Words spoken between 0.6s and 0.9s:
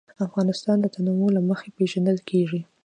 د